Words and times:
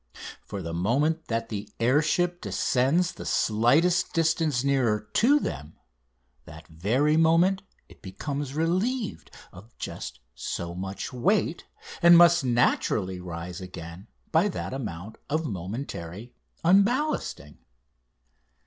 For 0.43 0.63
the 0.63 0.73
moment 0.73 1.27
that 1.27 1.49
the 1.49 1.69
air 1.79 2.01
ship 2.01 2.41
descends 2.41 3.11
the 3.11 3.23
slightest 3.23 4.13
distance 4.13 4.63
nearer 4.63 4.99
to 5.13 5.39
them 5.39 5.77
that 6.45 6.67
very 6.67 7.17
moment 7.17 7.61
it 7.87 8.01
becomes 8.01 8.55
relieved 8.55 9.29
of 9.51 9.77
just 9.77 10.19
so 10.33 10.73
much 10.73 11.13
weight, 11.13 11.67
and 12.01 12.17
must 12.17 12.43
naturally 12.43 13.19
rise 13.19 13.61
again 13.61 14.07
by 14.31 14.47
that 14.47 14.73
amount 14.73 15.19
of 15.29 15.45
momentary 15.45 16.33
unballasting. 16.65 17.59